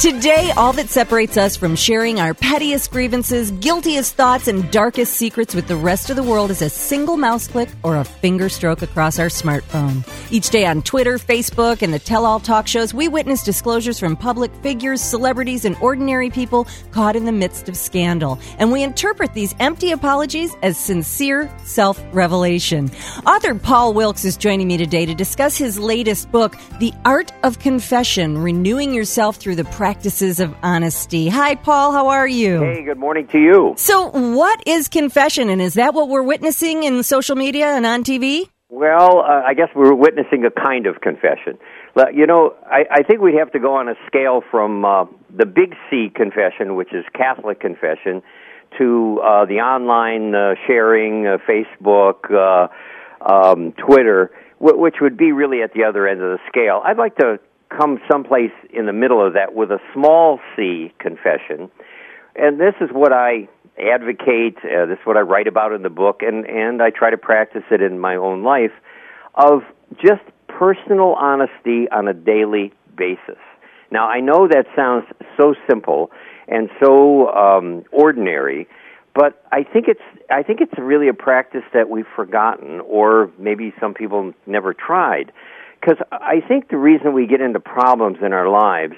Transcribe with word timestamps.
Today, 0.00 0.50
all 0.56 0.72
that 0.72 0.88
separates 0.88 1.36
us 1.36 1.58
from 1.58 1.76
sharing 1.76 2.20
our 2.20 2.32
pettiest 2.32 2.90
grievances, 2.90 3.50
guiltiest 3.50 4.14
thoughts, 4.14 4.48
and 4.48 4.70
darkest 4.70 5.12
secrets 5.12 5.54
with 5.54 5.68
the 5.68 5.76
rest 5.76 6.08
of 6.08 6.16
the 6.16 6.22
world 6.22 6.50
is 6.50 6.62
a 6.62 6.70
single 6.70 7.18
mouse 7.18 7.46
click 7.46 7.68
or 7.82 7.98
a 7.98 8.04
finger 8.04 8.48
stroke 8.48 8.80
across 8.80 9.18
our 9.18 9.26
smartphone. 9.26 10.02
Each 10.32 10.48
day 10.48 10.64
on 10.64 10.80
Twitter, 10.80 11.18
Facebook, 11.18 11.82
and 11.82 11.92
the 11.92 11.98
tell 11.98 12.24
all 12.24 12.40
talk 12.40 12.66
shows, 12.66 12.94
we 12.94 13.08
witness 13.08 13.42
disclosures 13.42 14.00
from 14.00 14.16
public 14.16 14.50
figures, 14.62 15.02
celebrities, 15.02 15.66
and 15.66 15.76
ordinary 15.82 16.30
people 16.30 16.66
caught 16.92 17.14
in 17.14 17.26
the 17.26 17.30
midst 17.32 17.68
of 17.68 17.76
scandal. 17.76 18.38
And 18.58 18.72
we 18.72 18.82
interpret 18.82 19.34
these 19.34 19.54
empty 19.60 19.90
apologies 19.90 20.56
as 20.62 20.78
sincere 20.78 21.54
self 21.64 22.02
revelation. 22.14 22.90
Author 23.26 23.54
Paul 23.54 23.92
Wilkes 23.92 24.24
is 24.24 24.38
joining 24.38 24.68
me 24.68 24.78
today 24.78 25.04
to 25.04 25.14
discuss 25.14 25.58
his 25.58 25.78
latest 25.78 26.32
book, 26.32 26.56
The 26.78 26.94
Art 27.04 27.32
of 27.42 27.58
Confession 27.58 28.38
Renewing 28.38 28.94
Yourself 28.94 29.36
Through 29.36 29.56
the 29.56 29.64
Practice 29.64 29.89
practices 29.90 30.38
of 30.38 30.54
honesty. 30.62 31.28
Hi, 31.28 31.56
Paul. 31.56 31.90
How 31.90 32.10
are 32.10 32.28
you? 32.28 32.60
Hey, 32.60 32.84
good 32.84 32.96
morning 32.96 33.26
to 33.32 33.38
you. 33.38 33.74
So, 33.76 34.06
what 34.10 34.62
is 34.64 34.86
confession, 34.86 35.48
and 35.48 35.60
is 35.60 35.74
that 35.74 35.94
what 35.94 36.08
we're 36.08 36.22
witnessing 36.22 36.84
in 36.84 37.02
social 37.02 37.34
media 37.34 37.66
and 37.66 37.84
on 37.84 38.04
TV? 38.04 38.48
Well, 38.68 39.18
uh, 39.18 39.42
I 39.44 39.54
guess 39.54 39.66
we're 39.74 39.92
witnessing 39.92 40.44
a 40.44 40.50
kind 40.52 40.86
of 40.86 41.00
confession. 41.00 41.58
You 42.14 42.24
know, 42.28 42.54
I, 42.64 42.84
I 42.88 43.02
think 43.02 43.20
we 43.20 43.34
have 43.40 43.50
to 43.50 43.58
go 43.58 43.74
on 43.74 43.88
a 43.88 43.94
scale 44.06 44.42
from 44.48 44.84
uh, 44.84 45.06
the 45.36 45.44
big 45.44 45.74
C 45.90 46.06
confession, 46.14 46.76
which 46.76 46.94
is 46.94 47.04
Catholic 47.12 47.58
confession, 47.58 48.22
to 48.78 49.20
uh, 49.24 49.44
the 49.46 49.58
online 49.58 50.36
uh, 50.36 50.54
sharing, 50.68 51.26
uh, 51.26 51.38
Facebook, 51.50 52.30
uh, 52.30 52.68
um, 53.28 53.72
Twitter, 53.72 54.30
which 54.60 54.96
would 55.00 55.16
be 55.16 55.32
really 55.32 55.62
at 55.62 55.72
the 55.72 55.82
other 55.82 56.06
end 56.06 56.22
of 56.22 56.38
the 56.38 56.38
scale. 56.48 56.80
I'd 56.84 56.96
like 56.96 57.16
to 57.16 57.40
come 57.76 58.00
someplace 58.10 58.52
in 58.72 58.86
the 58.86 58.92
middle 58.92 59.24
of 59.24 59.34
that 59.34 59.54
with 59.54 59.70
a 59.70 59.78
small 59.94 60.40
c 60.56 60.92
confession. 60.98 61.70
And 62.36 62.60
this 62.60 62.74
is 62.80 62.90
what 62.92 63.12
I 63.12 63.48
advocate, 63.78 64.56
uh, 64.58 64.86
this 64.86 64.98
is 64.98 65.06
what 65.06 65.16
I 65.16 65.20
write 65.20 65.46
about 65.46 65.72
in 65.72 65.82
the 65.82 65.90
book, 65.90 66.20
and, 66.22 66.44
and 66.46 66.82
I 66.82 66.90
try 66.90 67.10
to 67.10 67.18
practice 67.18 67.62
it 67.70 67.80
in 67.80 67.98
my 67.98 68.16
own 68.16 68.42
life 68.42 68.72
of 69.34 69.62
just 69.96 70.22
personal 70.48 71.14
honesty 71.14 71.88
on 71.90 72.08
a 72.08 72.14
daily 72.14 72.72
basis. 72.96 73.38
Now, 73.90 74.08
I 74.08 74.20
know 74.20 74.46
that 74.46 74.66
sounds 74.76 75.06
so 75.36 75.54
simple 75.68 76.10
and 76.46 76.68
so 76.82 77.28
um, 77.28 77.84
ordinary, 77.92 78.68
but 79.14 79.44
I 79.50 79.64
think 79.64 79.86
it's 79.88 80.00
I 80.30 80.42
think 80.42 80.60
it's 80.60 80.72
really 80.78 81.08
a 81.08 81.14
practice 81.14 81.64
that 81.74 81.90
we've 81.90 82.06
forgotten, 82.14 82.80
or 82.80 83.30
maybe 83.38 83.72
some 83.80 83.94
people 83.94 84.32
never 84.46 84.72
tried. 84.72 85.32
Because 85.80 85.96
I 86.12 86.40
think 86.46 86.68
the 86.68 86.76
reason 86.76 87.14
we 87.14 87.26
get 87.26 87.40
into 87.40 87.60
problems 87.60 88.18
in 88.24 88.32
our 88.32 88.48
lives 88.48 88.94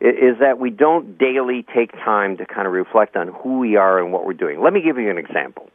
is 0.00 0.38
that 0.40 0.58
we 0.58 0.70
don't 0.70 1.18
daily 1.18 1.64
take 1.74 1.92
time 1.92 2.36
to 2.38 2.46
kind 2.46 2.66
of 2.66 2.72
reflect 2.72 3.16
on 3.16 3.28
who 3.28 3.58
we 3.58 3.76
are 3.76 3.98
and 3.98 4.12
what 4.12 4.24
we're 4.24 4.32
doing. 4.32 4.62
Let 4.62 4.72
me 4.72 4.80
give 4.80 4.96
you 4.96 5.10
an 5.10 5.18
example. 5.18 5.68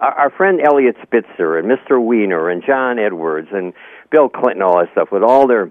Our 0.00 0.30
friend 0.30 0.60
Eliot 0.64 0.96
Spitzer 1.02 1.58
and 1.58 1.68
Mr. 1.70 2.00
Weiner 2.00 2.48
and 2.48 2.62
John 2.66 2.98
Edwards 2.98 3.48
and 3.52 3.74
Bill 4.10 4.30
Clinton, 4.30 4.62
all 4.62 4.78
that 4.78 4.90
stuff, 4.92 5.08
with 5.12 5.22
all 5.22 5.46
their, 5.46 5.70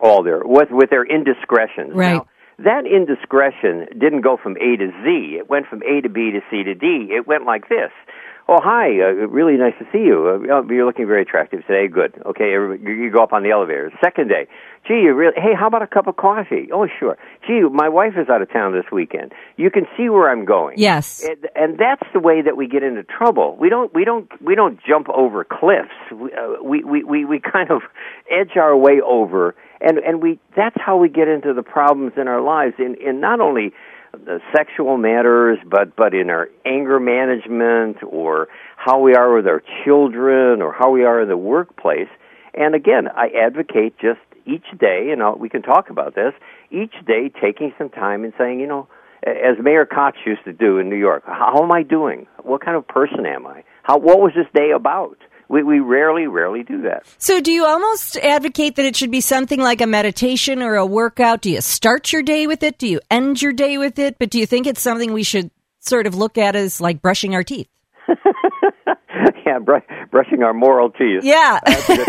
all 0.00 0.22
their, 0.22 0.40
with, 0.42 0.70
with 0.70 0.88
their 0.88 1.04
indiscretions. 1.04 1.92
Right. 1.92 2.14
Now, 2.14 2.26
that 2.58 2.86
indiscretion 2.86 3.88
didn't 3.98 4.22
go 4.22 4.38
from 4.42 4.56
A 4.56 4.76
to 4.76 4.88
Z. 5.04 5.36
It 5.38 5.50
went 5.50 5.66
from 5.66 5.82
A 5.82 6.00
to 6.00 6.08
B 6.08 6.30
to 6.30 6.40
C 6.50 6.62
to 6.62 6.74
D. 6.74 7.08
It 7.10 7.26
went 7.26 7.44
like 7.44 7.68
this. 7.68 7.90
Oh, 8.48 8.60
hi. 8.62 9.00
Uh, 9.00 9.26
really 9.26 9.56
nice 9.56 9.74
to 9.80 9.84
see 9.90 9.98
you. 9.98 10.46
Uh, 10.48 10.54
oh, 10.54 10.66
you're 10.70 10.86
looking 10.86 11.06
very 11.06 11.22
attractive 11.22 11.66
today. 11.66 11.88
Good. 11.88 12.22
Okay, 12.24 12.50
you 12.50 13.10
go 13.12 13.22
up 13.22 13.32
on 13.32 13.42
the 13.42 13.50
elevator. 13.50 13.90
Second 14.02 14.28
day. 14.28 14.46
Gee, 14.86 15.02
you 15.02 15.14
really, 15.14 15.34
hey, 15.34 15.52
how 15.58 15.66
about 15.66 15.82
a 15.82 15.86
cup 15.88 16.06
of 16.06 16.14
coffee? 16.14 16.68
Oh, 16.72 16.86
sure. 16.86 17.18
Gee, 17.44 17.62
my 17.72 17.88
wife 17.88 18.12
is 18.16 18.28
out 18.28 18.42
of 18.42 18.52
town 18.52 18.72
this 18.72 18.84
weekend. 18.92 19.32
You 19.56 19.68
can 19.70 19.86
see 19.96 20.08
where 20.08 20.30
I'm 20.30 20.44
going. 20.44 20.78
Yes. 20.78 21.26
And, 21.28 21.48
and 21.56 21.78
that's 21.78 22.08
the 22.12 22.20
way 22.20 22.40
that 22.42 22.56
we 22.56 22.68
get 22.68 22.84
into 22.84 23.02
trouble. 23.02 23.56
We 23.58 23.68
don't, 23.68 23.92
we 23.92 24.04
don't, 24.04 24.30
we 24.40 24.54
don't 24.54 24.78
jump 24.86 25.08
over 25.08 25.42
cliffs. 25.42 25.90
We, 26.12 26.30
uh, 26.32 26.62
we, 26.62 26.84
we, 26.84 27.02
we, 27.02 27.24
we 27.24 27.40
kind 27.40 27.72
of 27.72 27.82
edge 28.30 28.56
our 28.56 28.76
way 28.76 29.00
over 29.04 29.56
and, 29.80 29.98
and 29.98 30.22
we, 30.22 30.38
that's 30.56 30.76
how 30.78 30.96
we 30.96 31.08
get 31.08 31.28
into 31.28 31.52
the 31.52 31.62
problems 31.62 32.12
in 32.16 32.28
our 32.28 32.40
lives 32.40 32.74
in, 32.78 32.94
in 32.94 33.20
not 33.20 33.40
only 33.40 33.72
the 34.24 34.40
sexual 34.54 34.96
matters, 34.96 35.58
but 35.68 35.96
but 35.96 36.14
in 36.14 36.30
our 36.30 36.48
anger 36.64 36.98
management 37.00 37.98
or 38.02 38.48
how 38.76 39.00
we 39.00 39.14
are 39.14 39.34
with 39.34 39.46
our 39.46 39.62
children 39.84 40.62
or 40.62 40.72
how 40.72 40.90
we 40.90 41.04
are 41.04 41.22
in 41.22 41.28
the 41.28 41.36
workplace. 41.36 42.08
And 42.54 42.74
again, 42.74 43.08
I 43.08 43.28
advocate 43.28 43.98
just 44.00 44.20
each 44.46 44.66
day, 44.78 45.10
and 45.12 45.22
I'll, 45.22 45.36
we 45.36 45.48
can 45.48 45.62
talk 45.62 45.90
about 45.90 46.14
this. 46.14 46.32
Each 46.70 46.94
day, 47.06 47.30
taking 47.40 47.72
some 47.76 47.90
time 47.90 48.24
and 48.24 48.32
saying, 48.38 48.60
you 48.60 48.66
know, 48.66 48.88
as 49.26 49.58
Mayor 49.62 49.86
Koch 49.86 50.14
used 50.24 50.44
to 50.44 50.52
do 50.52 50.78
in 50.78 50.88
New 50.88 50.96
York, 50.96 51.24
how 51.26 51.62
am 51.62 51.72
I 51.72 51.82
doing? 51.82 52.26
What 52.42 52.64
kind 52.64 52.76
of 52.76 52.86
person 52.86 53.26
am 53.26 53.46
I? 53.46 53.64
How 53.82 53.98
what 53.98 54.20
was 54.20 54.32
this 54.34 54.46
day 54.54 54.70
about? 54.74 55.18
We, 55.48 55.62
we 55.62 55.80
rarely, 55.80 56.26
rarely 56.26 56.62
do 56.62 56.82
that. 56.82 57.06
So, 57.18 57.40
do 57.40 57.52
you 57.52 57.64
almost 57.64 58.16
advocate 58.18 58.76
that 58.76 58.84
it 58.84 58.96
should 58.96 59.10
be 59.10 59.20
something 59.20 59.60
like 59.60 59.80
a 59.80 59.86
meditation 59.86 60.62
or 60.62 60.74
a 60.76 60.86
workout? 60.86 61.42
Do 61.42 61.50
you 61.50 61.60
start 61.60 62.12
your 62.12 62.22
day 62.22 62.46
with 62.46 62.62
it? 62.62 62.78
Do 62.78 62.88
you 62.88 63.00
end 63.10 63.40
your 63.40 63.52
day 63.52 63.78
with 63.78 63.98
it? 63.98 64.18
But 64.18 64.30
do 64.30 64.38
you 64.38 64.46
think 64.46 64.66
it's 64.66 64.80
something 64.80 65.12
we 65.12 65.22
should 65.22 65.50
sort 65.80 66.06
of 66.06 66.14
look 66.14 66.36
at 66.38 66.56
as 66.56 66.80
like 66.80 67.00
brushing 67.00 67.34
our 67.34 67.44
teeth? 67.44 67.68
yeah, 69.46 69.58
br- 69.58 69.78
brushing 70.10 70.42
our 70.42 70.52
moral 70.52 70.90
teeth. 70.90 71.22
Yeah, 71.22 71.58
that's 71.64 71.86
good, 71.86 72.06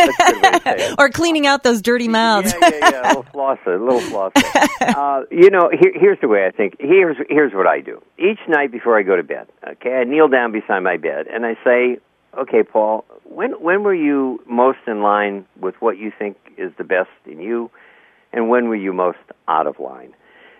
that's 0.64 0.96
or 1.00 1.10
cleaning 1.10 1.48
out 1.48 1.64
those 1.64 1.82
dirty 1.82 2.08
mouths. 2.08 2.54
yeah, 2.62 2.70
yeah, 2.70 2.90
yeah, 2.92 3.02
a 3.02 3.08
little 3.08 3.24
flosser, 3.24 3.80
a 3.80 3.84
little 3.84 4.00
flosser. 4.00 4.68
uh, 4.82 5.26
you 5.32 5.50
know, 5.50 5.70
here, 5.72 5.94
here's 5.96 6.20
the 6.22 6.28
way 6.28 6.46
I 6.46 6.52
think. 6.52 6.76
Here's 6.80 7.18
here's 7.30 7.54
what 7.54 7.68
I 7.68 7.82
do. 7.82 8.02
Each 8.18 8.40
night 8.48 8.72
before 8.72 8.98
I 8.98 9.04
go 9.04 9.16
to 9.16 9.24
bed, 9.24 9.48
okay, 9.68 9.94
I 9.94 10.04
kneel 10.04 10.28
down 10.28 10.52
beside 10.52 10.80
my 10.80 10.98
bed 10.98 11.28
and 11.32 11.46
I 11.46 11.54
say, 11.64 12.00
okay, 12.38 12.64
Paul, 12.64 13.06
when 13.24 13.52
when 13.62 13.84
were 13.84 13.96
you 13.96 14.42
most 14.48 14.80
in 14.88 15.02
line 15.02 15.46
with 15.60 15.76
what 15.80 15.98
you 15.98 16.12
think 16.18 16.38
is 16.58 16.72
the 16.78 16.84
best 16.84 17.10
in 17.26 17.40
you, 17.40 17.70
and 18.34 18.50
when 18.50 18.70
were 18.70 18.76
you 18.76 18.94
most 18.94 19.20
out 19.48 19.68
of 19.68 19.80
line? 19.80 20.14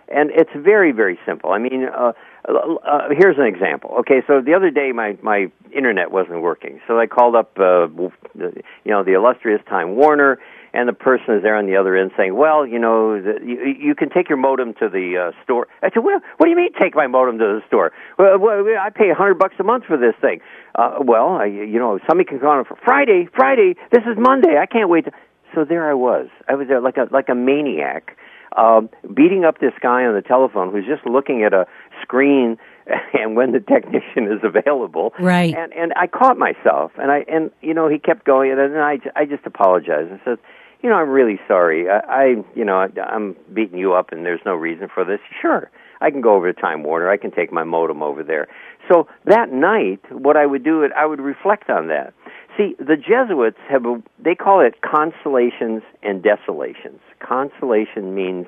And 0.08 0.30
it's 0.30 0.50
very 0.56 0.92
very 0.92 1.18
simple. 1.26 1.52
I 1.52 1.58
mean, 1.58 1.84
uh, 1.84 2.12
uh, 2.48 3.08
here's 3.10 3.36
an 3.38 3.46
example. 3.46 3.90
Okay, 4.00 4.22
so 4.26 4.40
the 4.40 4.54
other 4.54 4.70
day 4.70 4.92
my 4.92 5.16
my 5.22 5.50
internet 5.74 6.10
wasn't 6.10 6.40
working, 6.40 6.80
so 6.86 6.98
I 6.98 7.06
called 7.06 7.34
up 7.34 7.58
uh, 7.58 7.88
you 8.34 8.62
know 8.86 9.04
the 9.04 9.12
illustrious 9.12 9.60
Time 9.68 9.96
Warner 9.96 10.38
and 10.72 10.88
the 10.88 10.92
person 10.92 11.34
is 11.34 11.42
there 11.42 11.56
on 11.56 11.66
the 11.66 11.76
other 11.76 11.96
end 11.96 12.12
saying, 12.16 12.34
"Well, 12.34 12.66
you 12.66 12.78
know, 12.78 13.20
the, 13.20 13.38
you, 13.44 13.74
you 13.78 13.94
can 13.94 14.10
take 14.10 14.28
your 14.28 14.38
modem 14.38 14.74
to 14.74 14.88
the 14.88 15.30
uh, 15.32 15.42
store." 15.44 15.68
I 15.82 15.90
said, 15.90 16.04
"Well, 16.04 16.20
what 16.36 16.46
do 16.46 16.50
you 16.50 16.56
mean 16.56 16.72
take 16.78 16.94
my 16.94 17.06
modem 17.06 17.38
to 17.38 17.44
the 17.44 17.62
store? 17.66 17.92
Well, 18.18 18.38
well 18.38 18.64
I 18.80 18.90
pay 18.90 19.10
a 19.10 19.14
hundred 19.14 19.38
bucks 19.38 19.54
a 19.58 19.64
month 19.64 19.84
for 19.84 19.96
this 19.96 20.14
thing." 20.20 20.40
Uh, 20.74 20.98
well, 21.00 21.36
I, 21.40 21.46
you 21.46 21.78
know, 21.78 21.98
somebody 22.08 22.28
can 22.28 22.38
call 22.40 22.50
on 22.50 22.64
for 22.64 22.76
Friday. 22.84 23.28
Friday. 23.34 23.74
This 23.92 24.02
is 24.04 24.16
Monday. 24.18 24.58
I 24.60 24.66
can't 24.66 24.88
wait. 24.88 25.06
To... 25.06 25.12
So 25.54 25.64
there 25.64 25.88
I 25.88 25.94
was. 25.94 26.28
I 26.48 26.54
was 26.54 26.68
there 26.68 26.80
like 26.80 26.96
a 26.96 27.08
like 27.10 27.28
a 27.28 27.34
maniac, 27.34 28.16
um, 28.56 28.90
beating 29.14 29.44
up 29.44 29.58
this 29.58 29.72
guy 29.80 30.04
on 30.04 30.14
the 30.14 30.22
telephone 30.22 30.72
who's 30.72 30.86
just 30.86 31.06
looking 31.06 31.42
at 31.42 31.52
a 31.52 31.66
screen 32.02 32.58
and 33.12 33.36
when 33.36 33.52
the 33.52 33.60
technician 33.60 34.30
is 34.30 34.40
available. 34.42 35.12
Right. 35.18 35.54
And 35.54 35.72
and 35.72 35.92
I 35.96 36.06
caught 36.06 36.38
myself, 36.38 36.92
and 36.96 37.10
I 37.10 37.24
and 37.28 37.50
you 37.60 37.74
know 37.74 37.88
he 37.88 37.98
kept 37.98 38.24
going, 38.24 38.50
and 38.50 38.58
then 38.58 38.76
I 38.76 38.98
I 39.16 39.24
just 39.24 39.44
apologized 39.46 40.10
and 40.10 40.20
said 40.24 40.38
you 40.82 40.88
know, 40.88 40.96
I'm 40.96 41.10
really 41.10 41.40
sorry. 41.48 41.88
I, 41.88 41.98
I 41.98 42.24
you 42.54 42.64
know, 42.64 42.76
I, 42.76 43.00
I'm 43.00 43.36
beating 43.52 43.78
you 43.78 43.94
up, 43.94 44.12
and 44.12 44.24
there's 44.24 44.40
no 44.44 44.54
reason 44.54 44.88
for 44.92 45.04
this. 45.04 45.20
Sure, 45.40 45.70
I 46.00 46.10
can 46.10 46.20
go 46.20 46.34
over 46.34 46.52
to 46.52 46.60
Time 46.60 46.82
Warner. 46.82 47.10
I 47.10 47.16
can 47.16 47.30
take 47.30 47.52
my 47.52 47.64
modem 47.64 48.02
over 48.02 48.22
there. 48.22 48.48
So 48.90 49.08
that 49.26 49.52
night, 49.52 50.00
what 50.10 50.36
I 50.36 50.46
would 50.46 50.64
do, 50.64 50.88
I 50.96 51.06
would 51.06 51.20
reflect 51.20 51.68
on 51.68 51.88
that. 51.88 52.14
See, 52.56 52.74
the 52.78 52.96
Jesuits 52.96 53.58
have 53.68 53.84
a, 53.84 54.02
they 54.18 54.34
call 54.34 54.60
it 54.60 54.80
consolations 54.82 55.82
and 56.02 56.22
desolations. 56.22 57.00
Consolation 57.20 58.14
means 58.14 58.46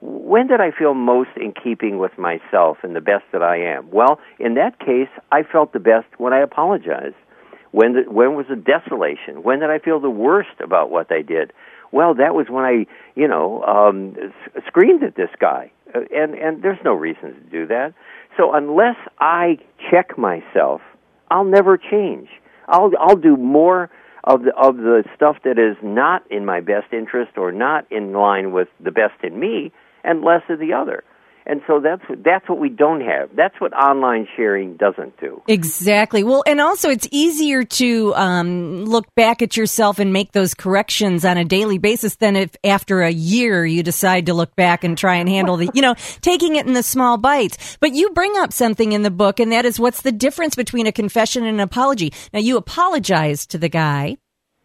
when 0.00 0.48
did 0.48 0.60
I 0.60 0.72
feel 0.76 0.94
most 0.94 1.30
in 1.36 1.52
keeping 1.52 1.98
with 1.98 2.18
myself 2.18 2.78
and 2.82 2.94
the 2.96 3.00
best 3.00 3.24
that 3.32 3.42
I 3.42 3.56
am? 3.56 3.88
Well, 3.90 4.18
in 4.40 4.54
that 4.54 4.80
case, 4.80 5.08
I 5.30 5.44
felt 5.44 5.72
the 5.72 5.78
best 5.78 6.06
when 6.18 6.32
I 6.32 6.40
apologized. 6.40 7.14
When 7.72 7.94
the, 7.94 8.02
when 8.10 8.34
was 8.34 8.46
the 8.48 8.56
desolation? 8.56 9.42
When 9.42 9.60
did 9.60 9.70
I 9.70 9.78
feel 9.78 9.98
the 9.98 10.10
worst 10.10 10.60
about 10.62 10.90
what 10.90 11.08
they 11.08 11.22
did? 11.22 11.52
Well, 11.90 12.14
that 12.14 12.34
was 12.34 12.46
when 12.48 12.64
I, 12.64 12.86
you 13.14 13.28
know, 13.28 13.62
um, 13.64 14.16
screamed 14.66 15.02
at 15.02 15.16
this 15.16 15.30
guy, 15.38 15.72
uh, 15.94 16.00
and 16.14 16.34
and 16.34 16.62
there's 16.62 16.78
no 16.84 16.94
reason 16.94 17.34
to 17.34 17.40
do 17.50 17.66
that. 17.66 17.92
So 18.36 18.54
unless 18.54 18.96
I 19.18 19.58
check 19.90 20.16
myself, 20.16 20.80
I'll 21.30 21.44
never 21.44 21.76
change. 21.76 22.28
I'll 22.68 22.92
I'll 22.98 23.16
do 23.16 23.36
more 23.36 23.90
of 24.24 24.42
the 24.42 24.54
of 24.54 24.76
the 24.76 25.04
stuff 25.16 25.36
that 25.44 25.58
is 25.58 25.76
not 25.82 26.30
in 26.30 26.44
my 26.44 26.60
best 26.60 26.92
interest 26.92 27.32
or 27.36 27.52
not 27.52 27.90
in 27.90 28.12
line 28.12 28.52
with 28.52 28.68
the 28.80 28.90
best 28.90 29.22
in 29.22 29.38
me, 29.38 29.72
and 30.04 30.22
less 30.22 30.42
of 30.48 30.58
the 30.58 30.72
other. 30.72 31.04
And 31.46 31.60
so 31.66 31.80
that's 31.80 32.02
that's 32.24 32.48
what 32.48 32.58
we 32.58 32.68
don't 32.68 33.00
have. 33.00 33.30
That's 33.34 33.60
what 33.60 33.72
online 33.72 34.28
sharing 34.36 34.76
doesn't 34.76 35.18
do. 35.20 35.42
Exactly. 35.48 36.22
Well, 36.22 36.44
and 36.46 36.60
also 36.60 36.88
it's 36.88 37.08
easier 37.10 37.64
to 37.64 38.14
um, 38.14 38.84
look 38.84 39.12
back 39.14 39.42
at 39.42 39.56
yourself 39.56 39.98
and 39.98 40.12
make 40.12 40.32
those 40.32 40.54
corrections 40.54 41.24
on 41.24 41.36
a 41.36 41.44
daily 41.44 41.78
basis 41.78 42.16
than 42.16 42.36
if 42.36 42.56
after 42.64 43.02
a 43.02 43.10
year 43.10 43.66
you 43.66 43.82
decide 43.82 44.26
to 44.26 44.34
look 44.34 44.54
back 44.54 44.84
and 44.84 44.96
try 44.96 45.16
and 45.16 45.28
handle 45.28 45.56
the, 45.56 45.70
you 45.74 45.82
know, 45.82 45.94
taking 46.20 46.56
it 46.56 46.66
in 46.66 46.74
the 46.74 46.82
small 46.82 47.18
bites. 47.18 47.76
But 47.80 47.94
you 47.94 48.10
bring 48.10 48.36
up 48.38 48.52
something 48.52 48.92
in 48.92 49.02
the 49.02 49.10
book, 49.10 49.40
and 49.40 49.52
that 49.52 49.64
is 49.64 49.80
what's 49.80 50.02
the 50.02 50.12
difference 50.12 50.54
between 50.54 50.86
a 50.86 50.92
confession 50.92 51.44
and 51.44 51.54
an 51.54 51.60
apology. 51.60 52.12
Now, 52.32 52.40
you 52.40 52.56
apologized 52.56 53.50
to 53.50 53.58
the 53.58 53.68
guy 53.68 54.16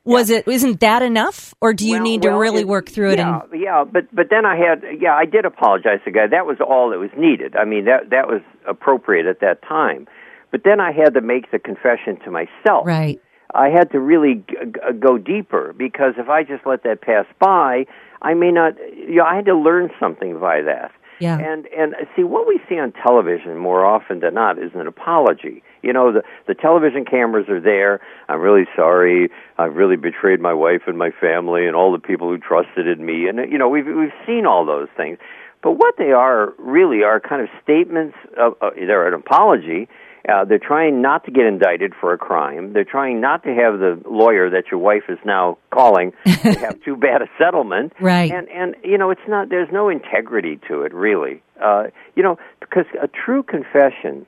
was 0.08 0.30
it 0.30 0.48
isn't 0.48 0.80
that 0.80 1.02
enough, 1.02 1.54
or 1.62 1.74
do 1.74 1.86
you 1.86 1.96
well, 1.96 2.04
need 2.04 2.24
well, 2.24 2.34
to 2.34 2.40
really 2.40 2.62
it, 2.62 2.68
work 2.68 2.90
through 2.90 3.12
it? 3.12 3.20
Yeah, 3.20 3.42
and... 3.52 3.62
yeah, 3.62 3.84
but 3.84 4.14
but 4.14 4.28
then 4.30 4.46
I 4.46 4.56
had 4.58 4.84
yeah 5.00 5.14
I 5.14 5.26
did 5.26 5.46
apologize 5.46 6.00
to 6.06 6.12
the 6.12 6.12
guy. 6.12 6.28
That 6.28 6.46
was 6.46 6.58
all 6.66 6.90
that 6.92 7.00
was 7.00 7.12
needed. 7.18 7.56
I 7.56 7.66
mean 7.66 7.86
that 7.86 8.10
that 8.12 8.28
was 8.28 8.42
appropriate 8.68 9.26
at 9.26 9.42
that 9.42 9.62
time. 9.62 10.08
But 10.52 10.62
then 10.64 10.80
I 10.80 10.92
had 10.92 11.14
to 11.16 11.22
make 11.22 11.52
the 11.52 11.60
confession 11.60 12.20
to 12.24 12.32
myself. 12.32 12.86
Right. 12.86 13.22
I 13.54 13.70
had 13.70 13.92
to 13.92 14.00
really 14.00 14.44
g- 14.48 14.56
g- 14.64 15.00
go 15.00 15.18
deeper 15.18 15.74
because 15.78 16.14
if 16.18 16.30
I 16.30 16.44
just 16.44 16.66
let 16.66 16.84
that 16.84 17.02
pass 17.02 17.26
by, 17.40 17.86
I 18.22 18.34
may 18.34 18.52
not. 18.52 18.74
You 18.96 19.16
know, 19.16 19.26
I 19.26 19.36
had 19.36 19.46
to 19.46 19.56
learn 19.56 19.90
something 20.00 20.40
by 20.40 20.62
that. 20.62 20.92
Yeah. 21.20 21.38
And 21.38 21.68
and 21.68 21.96
see 22.16 22.24
what 22.24 22.48
we 22.48 22.60
see 22.70 22.78
on 22.78 22.92
television 22.92 23.58
more 23.58 23.86
often 23.86 24.20
than 24.20 24.36
not 24.36 24.58
is 24.58 24.72
an 24.76 24.88
apology. 24.88 25.64
You 25.82 25.94
know, 25.94 26.12
the 26.12 26.24
the 26.48 26.54
television 26.54 27.06
cameras 27.06 27.48
are 27.50 27.60
there. 27.60 28.02
I'm 28.30 28.40
really 28.40 28.66
sorry. 28.76 29.30
I've 29.58 29.76
really 29.76 29.96
betrayed 29.96 30.40
my 30.40 30.54
wife 30.54 30.84
and 30.88 30.98
my 30.98 31.12
family 31.12 31.66
and 31.66 31.76
all 31.76 31.92
the 31.92 32.00
people 32.00 32.30
who 32.30 32.38
trusted 32.38 32.88
in 32.88 33.06
me. 33.06 33.28
And 33.28 33.52
you 33.52 33.58
know, 33.58 33.70
we've 33.70 33.88
we've 33.88 34.14
seen 34.26 34.46
all 34.46 34.66
those 34.66 34.90
things. 34.96 35.18
But 35.64 35.74
what 35.74 35.96
they 35.98 36.12
are 36.12 36.54
really 36.60 37.04
are 37.04 37.20
kind 37.20 37.42
of 37.42 37.50
statements 37.64 38.16
of 38.38 38.54
uh, 38.62 38.70
they're 38.76 39.08
an 39.08 39.14
apology 39.14 39.88
uh, 40.28 40.44
they're 40.44 40.60
trying 40.60 41.02
not 41.02 41.24
to 41.26 41.32
get 41.32 41.46
indicted 41.46 41.94
for 42.00 42.12
a 42.12 42.18
crime. 42.18 42.74
They're 42.74 42.84
trying 42.84 43.22
not 43.22 43.44
to 43.44 43.50
have 43.50 43.80
the 43.80 44.02
lawyer 44.10 44.50
that 44.50 44.66
your 44.70 44.80
wife 44.80 45.04
is 45.08 45.20
now 45.24 45.58
calling 45.72 46.12
have 46.26 46.82
too 46.84 46.98
bad 46.98 47.22
a 47.22 47.28
settlement. 47.38 47.94
Right. 48.00 48.32
And 48.32 48.50
and 48.50 48.76
you 48.84 48.98
know 48.98 49.10
it's 49.10 49.28
not. 49.28 49.50
There's 49.50 49.70
no 49.72 49.90
integrity 49.90 50.60
to 50.68 50.82
it 50.82 50.94
really. 50.94 51.42
Uh, 51.62 51.86
you 52.16 52.24
know 52.24 52.38
because 52.60 52.86
a 53.02 53.08
true 53.08 53.42
confession 53.42 54.26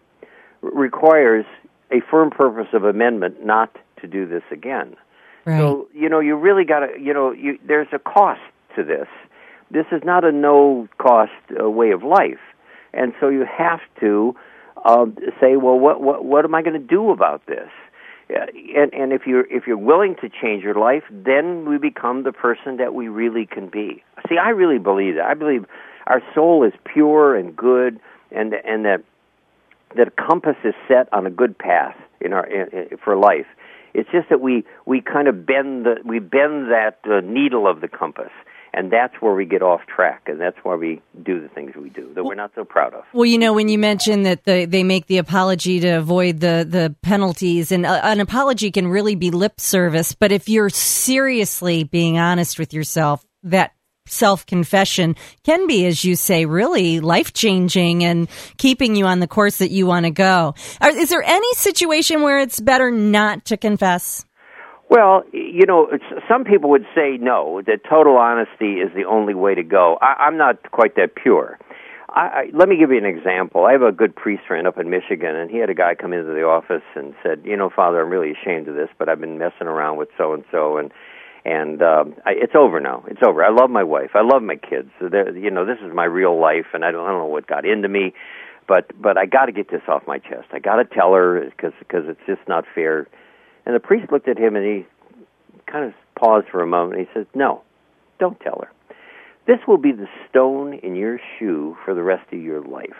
requires 0.61 1.45
a 1.91 2.01
firm 2.09 2.29
purpose 2.29 2.67
of 2.73 2.83
amendment 2.83 3.45
not 3.45 3.75
to 4.01 4.07
do 4.07 4.25
this 4.25 4.43
again. 4.51 4.95
Right. 5.45 5.59
So 5.59 5.89
you 5.93 6.07
know 6.07 6.21
you 6.21 6.35
really 6.35 6.63
got 6.63 6.79
to 6.79 6.99
you 6.99 7.13
know 7.13 7.31
you, 7.33 7.59
there's 7.67 7.87
a 7.91 7.99
cost 7.99 8.41
to 8.77 8.83
this. 8.83 9.07
This 9.71 9.85
is 9.91 10.01
not 10.03 10.23
a 10.23 10.31
no 10.31 10.87
cost 10.97 11.31
uh, 11.59 11.69
way 11.69 11.91
of 11.91 12.03
life, 12.03 12.39
and 12.93 13.13
so 13.19 13.27
you 13.27 13.45
have 13.45 13.81
to 13.99 14.35
uh, 14.85 15.05
say, 15.39 15.55
well, 15.55 15.77
what 15.77 16.01
what 16.01 16.25
what 16.25 16.45
am 16.45 16.55
I 16.55 16.61
going 16.61 16.79
to 16.79 16.87
do 16.87 17.11
about 17.11 17.45
this? 17.45 17.69
And 18.29 18.93
and 18.93 19.11
if 19.11 19.25
you're 19.25 19.45
if 19.47 19.65
you're 19.65 19.77
willing 19.77 20.15
to 20.21 20.29
change 20.29 20.63
your 20.63 20.75
life, 20.75 21.03
then 21.11 21.67
we 21.67 21.77
become 21.77 22.23
the 22.23 22.31
person 22.31 22.77
that 22.77 22.93
we 22.93 23.07
really 23.07 23.45
can 23.45 23.69
be. 23.69 24.03
See, 24.27 24.37
I 24.37 24.49
really 24.49 24.77
believe 24.77 25.15
that. 25.15 25.25
I 25.25 25.33
believe 25.33 25.65
our 26.07 26.21
soul 26.35 26.63
is 26.63 26.73
pure 26.85 27.35
and 27.35 27.55
good, 27.55 27.99
and 28.31 28.53
and 28.53 28.85
that 28.85 29.03
that 29.95 30.15
compass 30.15 30.57
is 30.63 30.75
set 30.87 31.11
on 31.11 31.25
a 31.25 31.31
good 31.31 31.57
path 31.57 31.95
in 32.21 32.33
our 32.33 32.45
in, 32.45 32.69
in, 32.69 32.97
for 33.03 33.15
life. 33.15 33.47
It's 33.93 34.09
just 34.11 34.29
that 34.29 34.41
we 34.41 34.63
we 34.85 35.01
kind 35.01 35.27
of 35.27 35.45
bend 35.45 35.85
the 35.85 35.95
we 36.05 36.19
bend 36.19 36.71
that 36.71 36.99
uh, 37.05 37.21
needle 37.21 37.67
of 37.67 37.81
the 37.81 37.87
compass 37.87 38.31
and 38.73 38.91
that's 38.91 39.15
where 39.21 39.33
we 39.33 39.45
get 39.45 39.61
off 39.61 39.81
track, 39.87 40.23
and 40.27 40.39
that's 40.39 40.57
why 40.63 40.75
we 40.75 41.01
do 41.23 41.41
the 41.41 41.49
things 41.49 41.75
we 41.75 41.89
do 41.89 42.11
that 42.13 42.23
we're 42.23 42.35
not 42.35 42.51
so 42.55 42.63
proud 42.63 42.93
of. 42.93 43.03
Well, 43.13 43.25
you 43.25 43.37
know, 43.37 43.53
when 43.53 43.69
you 43.69 43.77
mentioned 43.77 44.25
that 44.25 44.45
the, 44.45 44.65
they 44.65 44.83
make 44.83 45.07
the 45.07 45.17
apology 45.17 45.79
to 45.81 45.89
avoid 45.89 46.39
the 46.39 46.65
the 46.69 46.95
penalties, 47.01 47.71
and 47.71 47.85
uh, 47.85 48.01
an 48.03 48.19
apology 48.19 48.71
can 48.71 48.87
really 48.87 49.15
be 49.15 49.31
lip 49.31 49.59
service, 49.59 50.13
but 50.13 50.31
if 50.31 50.49
you're 50.49 50.69
seriously 50.69 51.83
being 51.83 52.17
honest 52.17 52.59
with 52.59 52.73
yourself, 52.73 53.25
that 53.43 53.73
self 54.11 54.45
confession 54.45 55.15
can 55.43 55.67
be, 55.67 55.85
as 55.85 56.03
you 56.03 56.15
say, 56.15 56.45
really 56.45 56.99
life 56.99 57.33
changing 57.33 58.03
and 58.03 58.27
keeping 58.57 58.95
you 58.95 59.05
on 59.05 59.19
the 59.19 59.27
course 59.27 59.57
that 59.59 59.71
you 59.71 59.85
want 59.85 60.05
to 60.05 60.11
go. 60.11 60.55
Is 60.83 61.09
there 61.09 61.23
any 61.23 61.53
situation 61.53 62.21
where 62.21 62.39
it's 62.39 62.59
better 62.59 62.91
not 62.91 63.45
to 63.45 63.57
confess? 63.57 64.25
Well, 64.89 65.23
you 65.31 65.67
know, 65.67 65.87
some 66.27 66.43
people 66.43 66.71
would 66.71 66.85
say 66.95 67.17
no, 67.17 67.61
that 67.67 67.81
total 67.87 68.17
honesty 68.17 68.81
is 68.81 68.89
the 68.95 69.05
only 69.05 69.35
way 69.35 69.53
to 69.53 69.61
go. 69.63 69.99
I, 70.01 70.25
I'm 70.25 70.37
not 70.37 70.71
quite 70.71 70.95
that 70.95 71.13
pure. 71.15 71.59
I, 72.09 72.21
I, 72.21 72.49
let 72.53 72.67
me 72.67 72.75
give 72.75 72.89
you 72.89 72.97
an 72.97 73.05
example. 73.05 73.65
I 73.65 73.73
have 73.73 73.83
a 73.83 73.91
good 73.91 74.15
priest 74.15 74.43
friend 74.47 74.65
up 74.65 74.79
in 74.79 74.89
Michigan, 74.89 75.35
and 75.35 75.51
he 75.51 75.57
had 75.57 75.69
a 75.69 75.75
guy 75.75 75.93
come 75.93 76.11
into 76.11 76.33
the 76.33 76.41
office 76.41 76.81
and 76.95 77.13
said, 77.21 77.41
"You 77.45 77.55
know, 77.55 77.69
Father, 77.69 78.01
I'm 78.01 78.09
really 78.09 78.31
ashamed 78.31 78.67
of 78.67 78.73
this, 78.73 78.89
but 78.97 79.09
I've 79.09 79.21
been 79.21 79.37
messing 79.37 79.67
around 79.67 79.97
with 79.97 80.09
so 80.17 80.33
and 80.33 80.43
so, 80.51 80.77
and 80.77 80.91
and 81.45 81.83
um, 81.83 82.15
I, 82.25 82.31
it's 82.31 82.55
over 82.57 82.79
now. 82.79 83.03
It's 83.07 83.21
over. 83.23 83.43
I 83.43 83.49
love 83.51 83.69
my 83.69 83.83
wife. 83.83 84.11
I 84.15 84.21
love 84.23 84.41
my 84.41 84.55
kids. 84.55 84.89
So 84.99 85.07
you 85.35 85.51
know, 85.51 85.67
this 85.67 85.77
is 85.85 85.93
my 85.93 86.05
real 86.05 86.39
life, 86.41 86.65
and 86.73 86.83
I 86.83 86.89
don't, 86.89 87.05
I 87.05 87.11
don't 87.11 87.19
know 87.19 87.25
what 87.27 87.45
got 87.45 87.63
into 87.63 87.89
me, 87.89 88.13
but 88.67 88.89
but 88.99 89.19
I 89.19 89.27
got 89.27 89.45
to 89.45 89.51
get 89.51 89.69
this 89.69 89.83
off 89.87 90.01
my 90.07 90.17
chest. 90.17 90.47
I 90.51 90.57
got 90.57 90.77
to 90.77 90.85
tell 90.85 91.13
her 91.13 91.41
because 91.47 91.73
because 91.77 92.05
it's 92.07 92.21
just 92.25 92.41
not 92.47 92.65
fair." 92.73 93.07
And 93.69 93.75
the 93.75 93.79
priest 93.79 94.11
looked 94.11 94.27
at 94.27 94.39
him 94.39 94.55
and 94.55 94.65
he 94.65 94.87
kind 95.71 95.85
of 95.85 95.93
paused 96.15 96.47
for 96.49 96.63
a 96.63 96.65
moment. 96.65 96.97
And 96.97 97.07
he 97.07 97.13
says, 97.13 97.27
"No, 97.35 97.61
don't 98.17 98.39
tell 98.39 98.63
her. 98.63 98.95
This 99.45 99.59
will 99.67 99.77
be 99.77 99.91
the 99.91 100.07
stone 100.27 100.73
in 100.73 100.95
your 100.95 101.19
shoe 101.37 101.77
for 101.85 101.93
the 101.93 102.01
rest 102.01 102.33
of 102.33 102.39
your 102.39 102.61
life. 102.61 102.97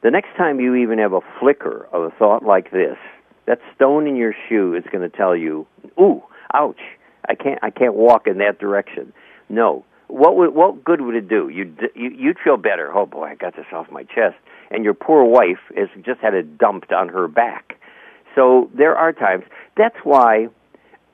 The 0.00 0.10
next 0.10 0.34
time 0.38 0.58
you 0.58 0.74
even 0.76 0.98
have 1.00 1.12
a 1.12 1.20
flicker 1.38 1.86
of 1.92 2.02
a 2.02 2.10
thought 2.12 2.42
like 2.42 2.70
this, 2.70 2.96
that 3.44 3.60
stone 3.74 4.06
in 4.06 4.16
your 4.16 4.34
shoe 4.48 4.74
is 4.74 4.84
going 4.90 5.02
to 5.02 5.14
tell 5.14 5.36
you, 5.36 5.66
"Ooh, 6.00 6.22
ouch! 6.54 6.80
I 7.28 7.34
can't, 7.34 7.58
I 7.62 7.68
can't 7.68 7.92
walk 7.92 8.26
in 8.26 8.38
that 8.38 8.58
direction." 8.58 9.12
No. 9.50 9.84
What 10.08 10.34
would, 10.38 10.54
what 10.54 10.82
good 10.82 11.02
would 11.02 11.14
it 11.14 11.28
do? 11.28 11.50
You'd, 11.50 11.78
you, 11.94 12.08
you'd 12.08 12.38
feel 12.42 12.56
better. 12.56 12.90
Oh 12.90 13.04
boy, 13.04 13.24
I 13.24 13.34
got 13.34 13.54
this 13.54 13.66
off 13.70 13.90
my 13.90 14.04
chest. 14.04 14.36
And 14.70 14.82
your 14.82 14.94
poor 14.94 15.24
wife 15.24 15.60
has 15.76 15.90
just 16.02 16.20
had 16.20 16.32
it 16.32 16.56
dumped 16.56 16.90
on 16.90 17.10
her 17.10 17.28
back. 17.28 17.76
So 18.34 18.70
there 18.74 18.96
are 18.96 19.12
times. 19.12 19.44
That's 19.76 19.96
why 20.04 20.48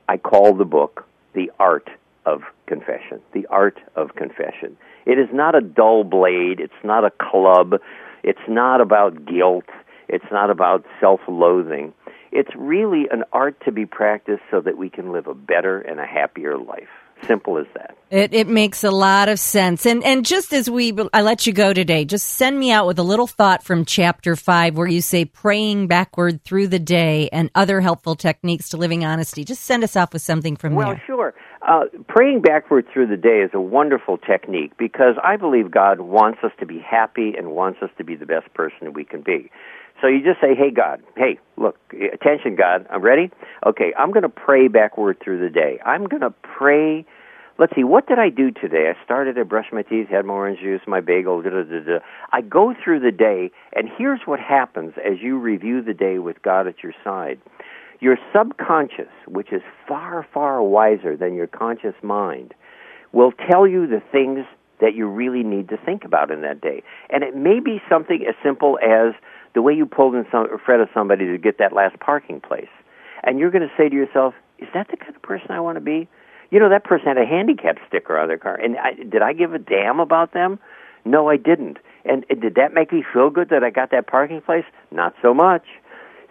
I 0.09 0.17
call 0.17 0.53
the 0.53 0.65
book 0.65 1.05
The 1.33 1.51
Art 1.59 1.89
of 2.25 2.41
Confession. 2.65 3.21
The 3.33 3.45
Art 3.47 3.79
of 3.95 4.15
Confession. 4.15 4.77
It 5.05 5.19
is 5.19 5.29
not 5.31 5.55
a 5.55 5.61
dull 5.61 6.03
blade. 6.03 6.59
It's 6.59 6.73
not 6.83 7.05
a 7.05 7.11
club. 7.11 7.75
It's 8.23 8.39
not 8.47 8.81
about 8.81 9.25
guilt. 9.25 9.65
It's 10.09 10.25
not 10.31 10.49
about 10.49 10.85
self 10.99 11.21
loathing. 11.27 11.93
It's 12.31 12.51
really 12.55 13.07
an 13.09 13.23
art 13.31 13.55
to 13.65 13.71
be 13.71 13.85
practiced 13.85 14.43
so 14.51 14.59
that 14.61 14.77
we 14.77 14.89
can 14.89 15.11
live 15.11 15.27
a 15.27 15.33
better 15.33 15.79
and 15.79 15.99
a 15.99 16.05
happier 16.05 16.57
life. 16.57 16.89
Simple 17.25 17.57
as 17.57 17.65
that. 17.73 17.97
It, 18.09 18.33
it 18.33 18.47
makes 18.47 18.85
a 18.85 18.91
lot 18.91 19.27
of 19.27 19.37
sense. 19.37 19.85
And 19.85 20.01
and 20.03 20.25
just 20.25 20.53
as 20.53 20.69
we 20.69 20.93
I 21.13 21.21
let 21.21 21.45
you 21.45 21.51
go 21.51 21.73
today, 21.73 22.05
just 22.05 22.25
send 22.25 22.57
me 22.57 22.71
out 22.71 22.87
with 22.87 22.99
a 22.99 23.03
little 23.03 23.27
thought 23.27 23.63
from 23.63 23.83
chapter 23.83 24.35
5 24.35 24.77
where 24.77 24.87
you 24.87 25.01
say 25.01 25.25
praying 25.25 25.87
backward 25.87 26.43
through 26.43 26.67
the 26.67 26.79
day 26.79 27.27
and 27.33 27.49
other 27.53 27.81
helpful 27.81 28.15
techniques 28.15 28.69
to 28.69 28.77
living 28.77 29.03
honesty. 29.03 29.43
Just 29.43 29.63
send 29.63 29.83
us 29.83 29.97
off 29.97 30.13
with 30.13 30.21
something 30.21 30.55
from 30.55 30.75
well, 30.75 30.87
there. 30.87 30.95
Well, 30.95 31.05
sure. 31.05 31.33
Uh, 31.67 31.85
praying 32.07 32.41
backward 32.41 32.85
through 32.93 33.07
the 33.07 33.17
day 33.17 33.41
is 33.41 33.51
a 33.53 33.59
wonderful 33.59 34.17
technique 34.17 34.71
because 34.77 35.15
I 35.21 35.35
believe 35.35 35.69
God 35.69 35.99
wants 35.99 36.39
us 36.43 36.51
to 36.59 36.65
be 36.65 36.79
happy 36.79 37.33
and 37.37 37.51
wants 37.51 37.79
us 37.81 37.89
to 37.97 38.05
be 38.05 38.15
the 38.15 38.25
best 38.25 38.53
person 38.53 38.93
we 38.93 39.03
can 39.03 39.21
be. 39.21 39.51
So 40.01 40.07
you 40.07 40.23
just 40.23 40.39
say, 40.39 40.55
"Hey 40.55 40.71
God, 40.71 41.01
hey, 41.15 41.39
look, 41.57 41.77
attention 41.91 42.55
God, 42.55 42.85
I'm 42.89 43.01
ready. 43.01 43.31
Okay, 43.65 43.93
I'm 43.97 44.11
going 44.11 44.23
to 44.23 44.29
pray 44.29 44.67
backward 44.67 45.17
through 45.23 45.39
the 45.39 45.49
day. 45.49 45.79
I'm 45.85 46.05
going 46.05 46.21
to 46.21 46.33
pray 46.41 47.05
let's 47.59 47.73
see, 47.75 47.83
what 47.83 48.07
did 48.07 48.19
I 48.19 48.29
do 48.29 48.51
today? 48.51 48.91
I 48.93 49.03
started, 49.03 49.37
I 49.37 49.43
brushed 49.43 49.73
my 49.73 49.81
teeth, 49.81 50.07
had 50.09 50.25
my 50.25 50.33
orange 50.33 50.59
juice, 50.59 50.81
my 50.87 51.01
bagel, 51.01 51.41
da 51.41 51.49
da 51.49 51.63
da 51.63 51.79
da. 51.79 51.99
I 52.31 52.41
go 52.41 52.73
through 52.83 52.99
the 52.99 53.11
day, 53.11 53.51
and 53.73 53.89
here's 53.97 54.21
what 54.25 54.39
happens 54.39 54.93
as 54.97 55.19
you 55.21 55.37
review 55.39 55.81
the 55.81 55.93
day 55.93 56.19
with 56.19 56.41
God 56.41 56.67
at 56.67 56.83
your 56.83 56.93
side. 57.03 57.39
Your 57.99 58.17
subconscious, 58.33 59.09
which 59.27 59.51
is 59.51 59.61
far, 59.87 60.25
far 60.33 60.61
wiser 60.61 61.17
than 61.17 61.33
your 61.33 61.47
conscious 61.47 61.95
mind, 62.03 62.53
will 63.11 63.31
tell 63.49 63.67
you 63.67 63.87
the 63.87 64.01
things 64.11 64.45
that 64.79 64.93
you 64.93 65.07
really 65.07 65.41
need 65.41 65.69
to 65.69 65.77
think 65.77 66.03
about 66.03 66.29
in 66.29 66.41
that 66.41 66.61
day. 66.61 66.83
And 67.09 67.23
it 67.23 67.35
may 67.35 67.59
be 67.59 67.81
something 67.89 68.23
as 68.27 68.35
simple 68.43 68.77
as 68.83 69.15
the 69.57 69.61
way 69.63 69.73
you 69.73 69.87
pulled 69.87 70.13
in 70.13 70.23
some, 70.31 70.47
front 70.63 70.83
of 70.83 70.89
somebody 70.93 71.25
to 71.25 71.37
get 71.39 71.57
that 71.57 71.73
last 71.73 71.99
parking 71.99 72.39
place. 72.39 72.69
And 73.23 73.39
you're 73.39 73.49
going 73.49 73.67
to 73.67 73.73
say 73.75 73.89
to 73.89 73.95
yourself, 73.95 74.35
is 74.59 74.67
that 74.75 74.87
the 74.91 74.97
kind 74.97 75.15
of 75.15 75.21
person 75.23 75.49
I 75.49 75.59
want 75.59 75.77
to 75.77 75.81
be? 75.81 76.07
you 76.49 76.59
know 76.59 76.69
that 76.69 76.83
person 76.83 77.07
had 77.07 77.17
a 77.17 77.25
handicap 77.25 77.77
sticker 77.87 78.17
on 78.17 78.27
their 78.27 78.37
car 78.37 78.55
and 78.55 78.77
I, 78.77 78.93
did 78.93 79.21
i 79.21 79.33
give 79.33 79.53
a 79.53 79.59
damn 79.59 79.99
about 79.99 80.33
them? 80.33 80.59
No 81.05 81.29
i 81.29 81.37
didn't. 81.37 81.77
And, 82.05 82.25
and 82.29 82.41
did 82.41 82.55
that 82.55 82.73
make 82.73 82.91
me 82.91 83.03
feel 83.13 83.29
good 83.29 83.49
that 83.49 83.63
i 83.63 83.69
got 83.69 83.91
that 83.91 84.07
parking 84.07 84.41
place? 84.41 84.65
Not 84.91 85.13
so 85.21 85.33
much. 85.33 85.65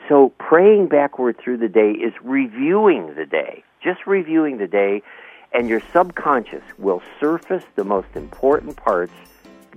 So 0.08 0.32
praying 0.38 0.88
backward 0.88 1.36
through 1.42 1.58
the 1.58 1.68
day 1.68 1.90
is 1.90 2.12
reviewing 2.22 3.14
the 3.14 3.26
day 3.26 3.62
just 3.82 4.06
reviewing 4.06 4.58
the 4.58 4.66
day 4.66 5.02
and 5.52 5.68
your 5.68 5.80
subconscious 5.92 6.62
will 6.78 7.02
surface 7.20 7.64
the 7.76 7.84
most 7.84 8.08
important 8.14 8.76
parts 8.76 9.12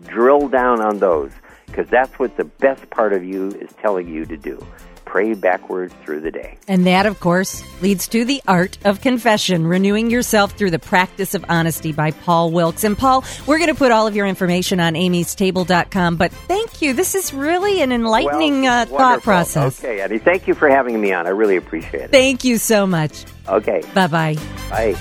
drill 0.08 0.48
down 0.48 0.82
on 0.82 1.00
those 1.00 1.32
because 1.70 1.88
that's 1.90 2.18
what 2.20 2.36
the 2.38 2.44
best 2.44 2.90
part 2.90 3.14
of 3.14 3.24
you 3.24 3.48
is 3.50 3.72
telling 3.82 4.08
you 4.08 4.26
to 4.26 4.38
do. 4.38 4.60
Pray 5.06 5.34
backwards 5.34 5.92
through 6.06 6.20
the 6.20 6.30
day. 6.30 6.60
And 6.68 6.86
that, 6.86 7.08
of 7.08 7.20
course, 7.20 7.64
leads 7.82 8.08
to 8.10 8.26
The 8.26 8.44
Art 8.48 8.78
of 8.86 9.02
Confession, 9.02 9.66
Renewing 9.66 10.12
Yourself 10.12 10.52
Through 10.52 10.70
the 10.70 10.78
Practice 10.78 11.34
of 11.34 11.44
Honesty 11.50 11.92
by 11.92 12.12
Paul 12.12 12.52
Wilkes. 12.52 12.84
And 12.84 12.96
Paul, 12.96 13.24
we're 13.48 13.58
going 13.58 13.72
to 13.72 13.76
put 13.76 13.92
all 13.92 14.06
of 14.06 14.16
your 14.16 14.28
information 14.28 14.80
on 14.80 14.94
amystable.com, 14.94 16.18
but 16.18 16.32
thank 16.32 16.84
you. 16.84 16.94
This 16.94 17.16
is 17.16 17.34
really 17.34 17.82
an 17.82 17.92
enlightening 17.92 18.62
well, 18.62 18.84
uh, 18.84 18.86
thought 18.86 19.24
process. 19.24 19.84
Okay, 19.84 20.00
Eddie, 20.00 20.20
thank 20.20 20.48
you 20.48 20.54
for 20.54 20.70
having 20.70 21.02
me 21.02 21.12
on. 21.12 21.26
I 21.26 21.32
really 21.32 21.56
appreciate 21.56 22.04
it. 22.04 22.12
Thank 22.12 22.44
you 22.44 22.60
so 22.60 22.86
much. 22.86 23.26
Okay. 23.48 23.82
Bye-bye. 23.96 24.38
Bye. 24.70 24.94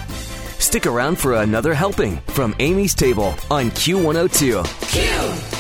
Stick 0.59 0.87
around 0.87 1.19
for 1.19 1.35
another 1.35 1.75
helping 1.75 2.17
from 2.29 2.57
Amy's 2.61 2.95
Table 2.95 3.35
on 3.51 3.71
Q102. 3.73 5.51
Q. 5.53 5.58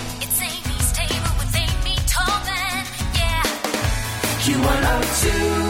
Q102. 4.49 5.68